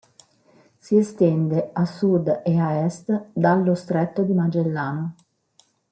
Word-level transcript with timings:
Si 0.79 0.95
estende 0.97 1.69
a 1.73 1.85
sud 1.97 2.25
e 2.51 2.53
a 2.69 2.69
est 2.87 3.21
dallo 3.33 3.75
Stretto 3.75 4.23
di 4.23 4.33
Magellano. 4.33 5.15